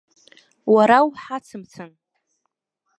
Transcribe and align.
Уара 0.73 0.97
уҳацымцан! 1.07 1.91